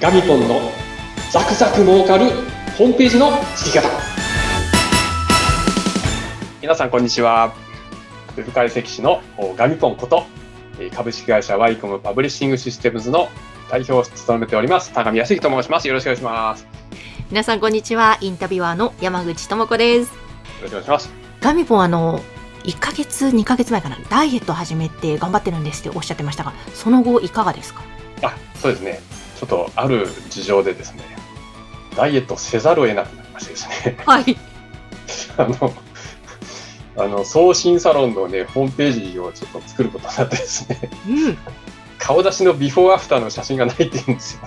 [0.00, 0.60] ガミポンの
[1.32, 2.26] ザクザク儲かる
[2.76, 3.88] ホームページの作り方。
[6.60, 7.54] 皆さんこんにちは。
[8.36, 9.22] ウェブ解析士の
[9.56, 10.24] ガミポンこと
[10.94, 13.28] 株式会社ワイコムパブリッシングシステムズの
[13.70, 15.88] 代表を務めております高見康之と申します。
[15.88, 16.66] よろしくお願いします。
[17.30, 18.18] 皆さんこんにちは。
[18.20, 20.12] インタビュアーの山口智子です。
[20.12, 20.18] よ
[20.62, 21.10] ろしくお願いします。
[21.40, 22.20] ガミポンあの
[22.64, 23.96] 1ヶ月2ヶ月前かな。
[24.10, 27.82] ダイエット始めて頑張ってるんですっておっしゃってましたがその後いかがですか？
[28.22, 29.00] あそうですね
[29.36, 31.02] ちょっとある事情でですね
[31.96, 33.96] ダイエットせざるを得なくなりましてですね。
[34.04, 34.36] はい。
[35.36, 35.74] あの
[36.98, 41.38] あの送信サロンのねホームページをちょっと作ることになってですね、うん、
[41.98, 44.40] 顔出しのビフォーアフターの写真がないって言うんですよ。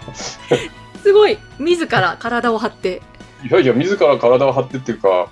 [1.04, 1.38] すごい。
[1.60, 3.02] 自ら体を張って。
[3.50, 5.30] いやいや自ら体を張ってっていうか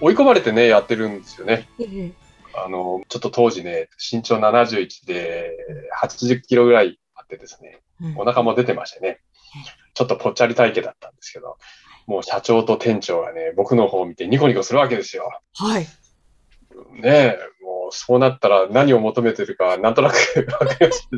[0.00, 1.68] 追い込まれてねやってるんですよね、
[2.54, 5.54] あのちょっと当時ね身長71で
[6.02, 7.80] 80キロぐらいあってですね、
[8.16, 9.20] お腹も出てましてね、
[9.94, 11.56] ちょっとぽっちゃり体型だったんですけど、
[12.06, 15.30] もう社長と店長がね、僕の方を見てニコニコするわけですよ。
[15.54, 15.86] はい。
[17.00, 20.14] ねえ、もうそうなったら何を求めてるか、なんとなく
[20.52, 21.08] わかります。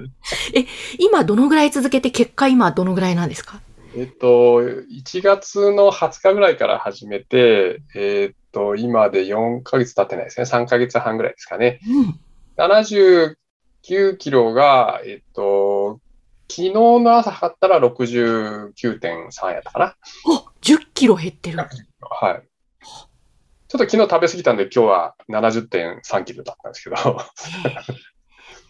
[0.55, 0.67] え、
[0.99, 3.61] 今どのぐらい続けて、結果今どのぐらいなんですか？
[3.97, 10.45] えっと、1月の20日ぐらいから始めて、えっと、今で4ヶ月経ってないですね。
[10.47, 11.79] 3ヶ月半ぐらいですかね。
[11.89, 12.21] うん、
[12.57, 16.01] 79キロが、えっと、
[16.49, 19.85] 昨日の朝測ったら69.3やったかな。
[19.87, 19.97] あ、
[20.61, 21.59] 10キロ減ってる。
[21.59, 21.69] はい。
[23.69, 26.97] ちょっと昨日食べ過ぎたんで、今日は70.3キロだったんですけど。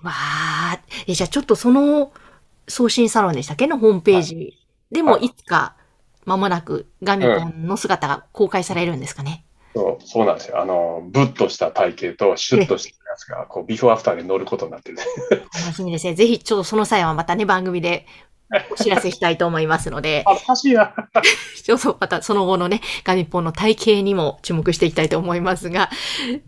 [0.02, 2.12] わあ、え、じゃあちょっとその
[2.68, 3.66] 送信サロンでしたっけ？
[3.66, 4.58] のホームページ、はい、
[4.90, 5.76] でもいつか
[6.24, 9.43] 間もなくガミポンの姿が公開されるんですかね。
[9.74, 10.60] そうそうなんですよ。
[10.60, 14.98] あの、ぶっとした体型とシュッとしたやつが、こう、ビフォーアフターで乗ることになってる。
[15.52, 16.14] 楽しみですね。
[16.14, 18.06] ぜひ、ちょっとその際はまたね、番組で
[18.70, 20.22] お知らせしたいと思いますので。
[20.28, 20.94] 恥ずかしいな。
[21.64, 25.90] ちょっとまたその後のね、ガミポンの体型にも注目していきたいと思いますが。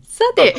[0.03, 0.55] さて。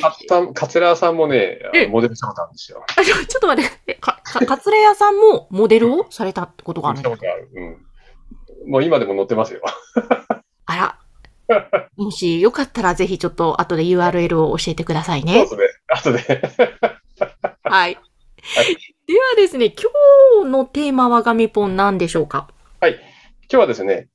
[0.55, 1.59] カツラ屋さんもね、
[1.89, 2.85] モデルしたことあるんですよ。
[2.87, 7.23] あちょっと待って、かカツラ屋さんもモデルをされたってことがあるんですか？
[7.55, 7.61] う
[8.69, 8.71] ん。
[8.71, 9.63] もう今でも載ってますよ。
[11.99, 15.43] もしよかったらぜひちょっと後で URL を教えてくださいね。
[15.43, 16.19] 後で、後で。
[17.65, 17.91] はい。
[17.91, 17.97] はい、
[19.07, 22.49] ではですね、今日のテーマはガミポン何でしょうか？
[22.81, 22.93] はい。
[22.93, 23.01] 今
[23.51, 24.09] 日はですね、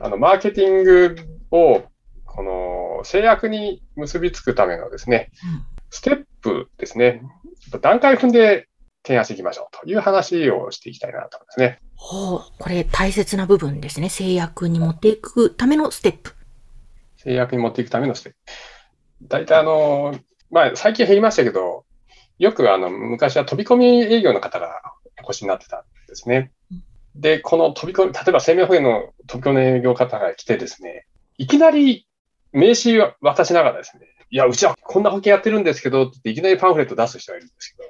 [0.00, 1.16] あの、マーケティング
[1.52, 1.84] を、
[2.24, 7.22] この、制約に結びつくためのですね、うん、ステップですね、
[7.80, 8.66] 段階踏んで
[9.06, 11.78] 提案していきましょうという話をしていきたいなと思いますね。
[11.94, 14.08] ほう、これ大切な部分ですね。
[14.08, 16.34] 制約に持っていくためのステップ。
[17.24, 18.38] 制約に持っていくためのステップ。
[19.22, 20.14] 大体あの、
[20.50, 21.84] まあ、最近減りましたけど、
[22.38, 24.80] よくあの、昔は飛び込み営業の方が
[25.22, 26.50] お越しになってたんですね。
[27.14, 32.06] で、この飛び込み、例えば生命保険の飛び込み営業方が来てですね、いきなり
[32.52, 37.88] 名刺渡しながらですね、いや、うちはこんな保険やってるんですけどってっていきなりパンフレット出す人がいるんですけど、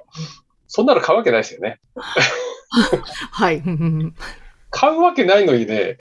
[0.67, 1.79] そんなの買うわけないですよね。
[3.31, 3.63] はい。
[4.69, 5.97] 買うわけないのにね、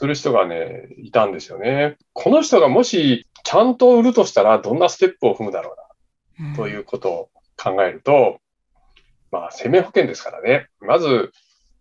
[0.00, 1.98] する人がね、いたんですよね。
[2.14, 5.76] この人がもしちゃんと売るとしたらどんなステップを踏むだろ
[6.38, 7.28] うな、ということを
[7.62, 8.40] 考えると、
[9.30, 10.68] まあ、生命保険ですからね。
[10.80, 11.32] まず、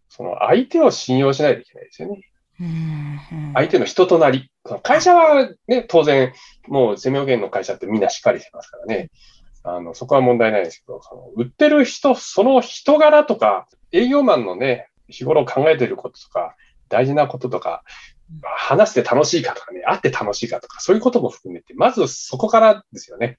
[0.09, 2.21] その相手を信用しないといけないですよね。
[3.53, 4.51] 相手の人となり。
[4.83, 6.33] 会社はね、当然、
[6.67, 9.11] もう生命保険の会社ってみんなしっかりしてますからね。
[9.63, 16.57] あの、そこは問題ないですけど、その売ってる人、その人柄とか、営業マンのね、日頃考えていることとか、
[16.89, 17.83] 大事なこととか、
[18.43, 23.37] 話して楽しいかとかね、会って楽しいかとか、そういうことも含めて、まずそこからですよね。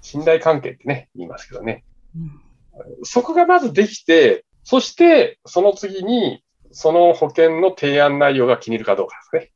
[0.00, 1.84] 信頼関係ってね、言いますけどね。
[3.04, 6.42] そこがまずできて、そしてその次に、
[6.72, 9.52] その保険の提案内容が気に入るかどうかですね。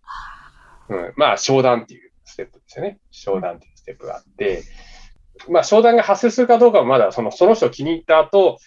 [0.89, 3.01] うん、まあ、商談っていうステップですよね。
[3.11, 4.63] 商談っていうステップがあって、
[5.49, 8.59] まあ、商談が発生するかどうかはまだその、その人気に入った後、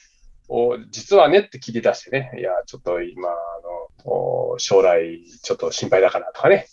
[0.90, 3.38] 実はねって切り出してね、いや、ちょっと今、あの、
[4.58, 6.68] 将来ちょっと心配だからとかね、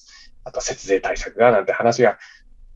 [0.44, 2.18] あと節税対策がなんて話が、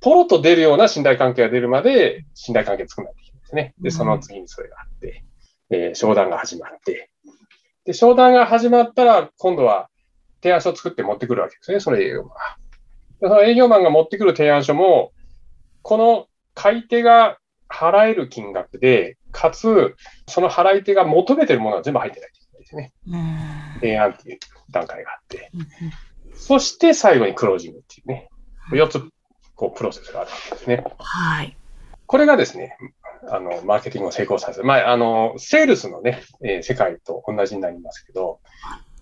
[0.00, 3.74] ポロと出るような信頼関係が出るまで、信頼関係作らないといけないですね。
[3.80, 5.24] で、その次にそれがあって、
[5.70, 7.10] えー、商談が始まって、
[7.84, 9.88] で、商談が始まったら、今度は
[10.42, 12.28] 提案書を作って持ってくるわけですね、その営業マン。
[12.28, 12.34] が。
[13.20, 15.12] その営業マンが持ってくる提案書も、
[15.82, 17.38] この買い手が
[17.68, 19.94] 払える金額で、かつ、
[20.28, 22.30] その払い手が求めてるものは全部入ってない
[22.62, 22.92] ですね。
[23.80, 24.38] 提案っていう
[24.70, 25.50] 段階があって。
[26.34, 28.28] そして最後にクロージングっていうね、
[28.72, 29.02] 4つ、
[29.54, 30.84] こう、プロセスがあるわけですね。
[30.98, 31.56] はい。
[32.06, 32.76] これがですね、
[33.28, 34.64] あの、マーケティングを成功させる。
[34.64, 38.40] まあ、あの、セールスのね、えー、世界と同じになりますけど、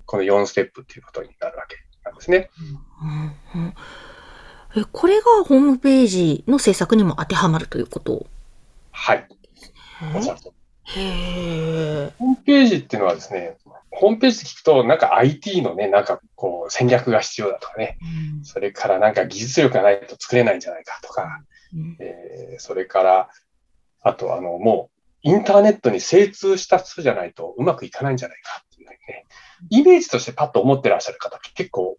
[0.07, 2.51] この4ステップっていうことになるわけなんですね。
[3.55, 3.75] うんうん
[4.77, 8.27] えこれがホームページの制作にも当てはまるということ？
[8.93, 9.27] はい。
[10.15, 10.55] おっしゃると
[10.97, 12.13] へえ。
[12.19, 13.57] ホームページっていうのはですね、
[13.91, 17.99] ホームページって聞くと、なんか IT のね、なんかこう戦略が必要だとかね、
[18.43, 21.43] それからなんか技術力がないと作れないんじゃないかとか、
[21.75, 21.97] うん。
[22.01, 23.31] えーそれから、
[24.03, 29.27] あとあの、もうインターネットに精通した人じゃないとうまくいかないんじゃないかっていうね、
[29.71, 31.97] イメージとしてパッと思ってらっしゃる方結構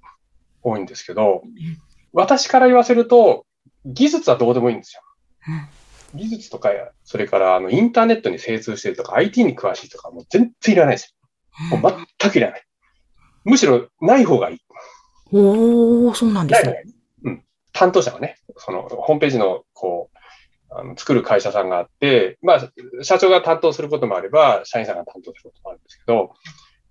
[0.64, 1.44] 多いんですけど、
[2.14, 3.46] 私から言わせると、
[3.86, 5.02] 技術はどうでもいいんですよ。
[6.14, 6.70] 技術とか、
[7.04, 11.16] それからあのインターネットに精通してるとか、IT に詳しいとか、もう全然いらないです
[11.72, 11.78] よ。
[11.78, 12.64] もう全くいらない。
[13.44, 14.60] むしろない方がいい。
[15.34, 16.84] おおそうなんですね。
[17.24, 17.44] うん。
[17.74, 20.18] 担当者がね、そのホームページのこう、
[20.74, 22.72] あの作る会社さんがあって、まあ、
[23.04, 26.34] 社長が担当することもあれば、社員さんが担当することもあるんですけど、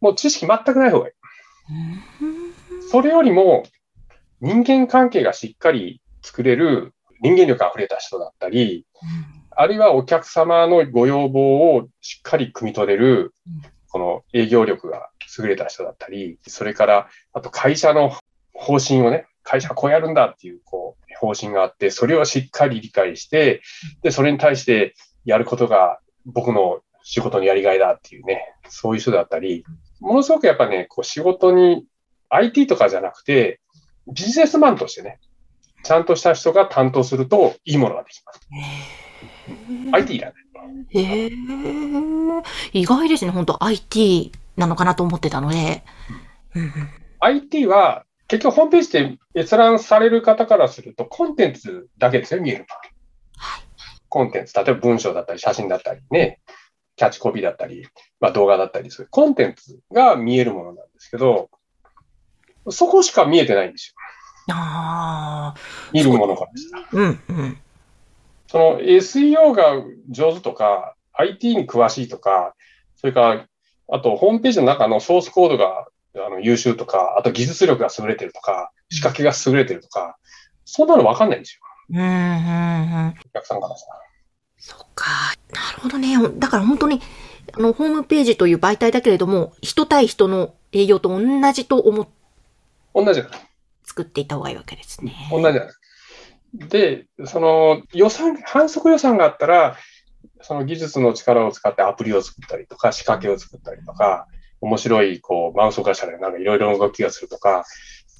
[0.01, 1.15] もう知識全くない方がいい。
[2.91, 3.63] それよりも、
[4.41, 8.87] 人間関係がしっかり作れる人間力あふれた人だったり、
[9.51, 13.35] あるいはお客様のご要望をしっかり汲み取れる、
[13.91, 18.13] この営業力が優れた人だったり、それから、あと会社の
[18.55, 23.63] 方針をね、会社はこうやるんだっていう、こう、方針があって、それをしっかり理解して、
[24.03, 24.95] で、それに対して
[25.25, 29.65] やることが僕の仕事のやりがいだっていうね、そういう人だったり、
[30.01, 31.85] ものすごくやっぱね、こう仕事に
[32.31, 33.61] IT とかじゃなくて、
[34.13, 35.19] ビジネスマンとしてね、
[35.83, 38.41] ちゃんとした人が担当するといいものができます。
[39.93, 40.41] IT いらない。
[40.91, 41.31] へえ。
[42.73, 43.31] 意外ですね。
[43.31, 45.85] 本当 IT なのかなと思ってたので。
[46.55, 46.73] うん
[47.23, 48.91] IT は結局ホームページっ
[49.35, 52.81] て閲覧される方からするとコンテンツだけですよ、見えるのは。
[53.37, 53.65] はい
[54.09, 56.41] コンテンツ、例えば文章だったり写真だったりね、
[56.97, 57.87] キャッチコピーだったり、
[58.19, 59.09] まあ、動画だったりする。
[59.11, 61.49] コンテンツが見えるものなんですけど、
[62.69, 64.00] そこしか見えてないんですよ。
[64.53, 65.61] ああ。
[65.93, 66.89] 見るものからしたら。
[66.93, 67.59] うんうん。
[68.49, 72.55] その SEO が上手とか、IT に詳しいとか、
[72.97, 73.47] それから、
[73.93, 80.17] あとホームページの中のソースコードがあの優秀とか、あと技術力が優れてるとか、仕掛けが優れてるとか、
[80.65, 81.61] そんなのわかんないんですよ。
[81.91, 83.09] うんうんうん。
[83.09, 84.01] お客さんからしたら。
[84.59, 85.07] そっか。
[85.53, 86.17] なるほどね。
[86.39, 87.01] だから本当に、
[87.53, 92.13] あの、ホームページという媒体だけれども、人対人の営業と同じと思って
[92.95, 93.50] 同じじゃない。
[93.91, 95.13] 作っていった方がいいわけですね。
[95.33, 96.69] 同じじゃない。
[96.69, 99.77] で、その予算、反則予算があったら、
[100.43, 104.29] その技術の力を使ってアプリを作ったりとか、仕掛けを作ったりとか、
[104.61, 107.65] 面白い、こう、マウスを動かしたり、なんかいろいろな動きがするとか、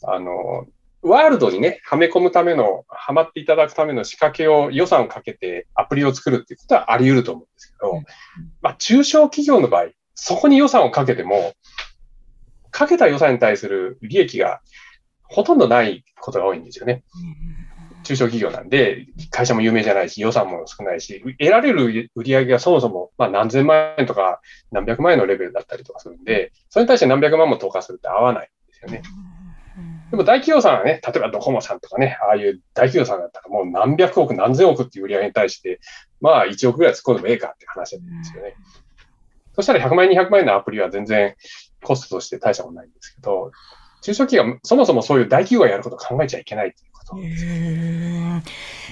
[0.03, 0.67] あの、
[1.03, 8.05] ワールドにね、はめ込むための、はまっていただくための仕掛けを、予算をかけてアプリを作るっていうことはあり得ると思うんですけど、うん
[8.61, 11.55] まあ、中小企業の場合、そこに予算をかけても、
[12.71, 14.61] かけた予算に対する利益が
[15.31, 17.05] ほとんどないことが多いんですよね。
[18.03, 24.41] 中小企業なんで、会社も有名じゃないし、予算も少ないし、得られる売り上げがそもそも、まあ何千万円とか
[24.73, 29.03] 何百万円のレベルだったりとかするんで、それに対して何百万も投下するって合わないんですよね。
[30.11, 35.81] でも大企業さんはね、例えばドコモさんとかね、ああいう大企業さんだったらもう何百億、何千億っていう売り上げに対して、
[36.21, 38.55] まあ1億ぐらい突っ込んでもええかって話なんですよね。
[39.55, 41.37] そしたら100万円、200万円のアプリは全然
[41.83, 43.53] コストとして大したことないんですけど、
[44.03, 47.21] 中小企業はそもそもそういう大企業がやることを考えちゃいけないっていうことう。
[47.21, 48.43] ーん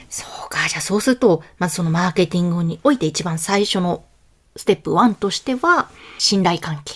[0.08, 0.68] そうか。
[0.68, 4.04] じゃあそうすると、まずそのマーケティングにおいて一番最初の
[4.56, 5.88] ステップ1としては、
[6.18, 6.94] 信頼関係。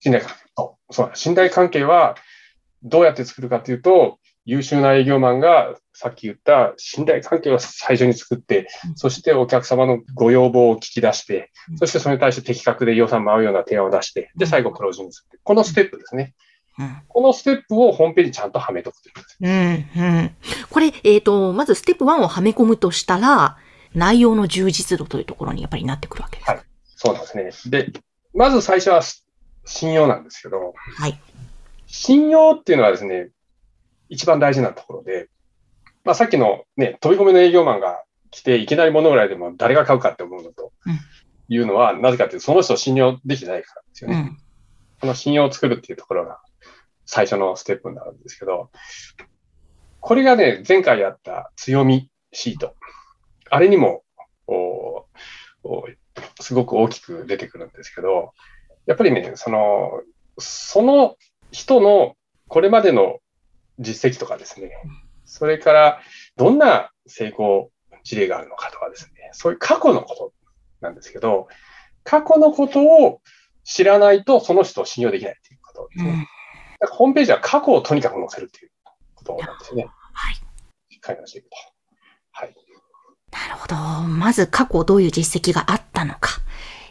[0.00, 0.48] 信頼関係。
[0.90, 2.16] そう信頼関係は
[2.82, 15.40] どうやって作るかというと、優秀な営業マンがさっき言った信頼関係を最初に作ってう、んそしてお客様のご要望を聞き出してう、んそしてそれに対して的確で予算も合うような提案を出して、で、最後クロージングする。
[15.42, 16.34] このステップですね。
[16.78, 19.38] うんこのステップをホームページにちゃんとはめとくということです。
[19.40, 20.30] うん、うん。
[20.70, 23.56] これ、えっ、と、まずステップ1をはめ込むとしたら、
[23.94, 26.50] 内容の充実度というところにやっぱりなってくるわけです。
[26.50, 26.60] はい
[27.00, 27.84] そうなんですね。
[27.84, 27.92] で、
[28.34, 29.02] まず最初は
[29.64, 31.20] 信用なんですけど、はい。
[31.86, 33.30] 信用っていうのはですね、
[34.08, 35.28] 一番大事なところで、
[36.04, 40.98] まあ、さっきのね、飛び込みの営業マンが来て、いきなり物ぐらいでも誰が買うかって思うのとうん
[41.50, 44.16] いうのは、なぜかっていうと、その人を信用できてないからですよね。
[44.16, 44.38] うん。
[45.00, 46.40] この信用を作るっていうところが
[47.10, 48.70] 最初のステップになるんですけど、
[50.00, 52.74] これがね、前回やった強みシート。
[53.48, 54.02] あれにも、
[54.46, 55.06] お
[55.64, 55.86] お
[56.38, 58.34] すごく大きく出てくるんですけど、
[58.84, 60.02] やっぱりね、その、
[60.38, 61.16] その
[61.50, 62.14] 人の
[62.46, 63.20] これまでの
[63.78, 64.70] 実績とかですね、
[65.24, 66.02] それから
[66.36, 67.70] どんな成功
[68.04, 70.32] 事例があるのかとかですね、そういう過去のこと
[70.82, 71.48] なんですけど、
[72.04, 73.22] 過去のことを
[73.64, 76.28] 知らないとその人を信用できないということですね。
[76.86, 78.70] ホームページは過去をとにかく載せるっていう
[79.14, 79.88] ことなんですよね。
[80.12, 80.34] はい。
[80.34, 80.40] し
[80.96, 81.56] っかり載せていくと。
[82.32, 82.54] はい。
[83.32, 83.76] なるほど。
[84.08, 86.40] まず過去どういう実績があったのか。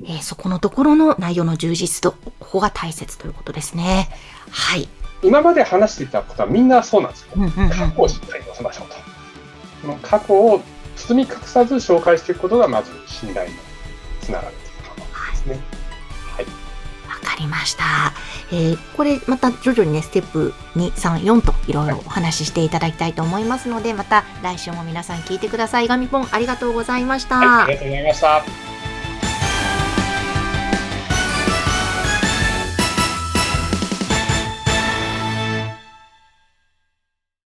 [0.02, 4.10] えーそこのところの内容の充実度、ここが大切ということですね。
[4.52, 4.88] はい。
[5.24, 7.30] 今まで話していたことはみんなそうなんですよ。
[7.36, 8.96] うんうんうん過去をしっかり載せましょうと。
[9.82, 10.62] この過去を
[10.96, 13.56] 包み隠さず紹介していくことがまず信頼に
[14.22, 14.56] つながる
[17.40, 17.84] りました。
[18.52, 25.88] えーこれまた徐々にね、ステップ2、3、4といろいろお話ししていただきたいと思いますので、また来週も皆さん聞いてください。
[25.88, 27.38] ガミポンありがとうございました。
[27.38, 28.67] はい、ありがとうございました。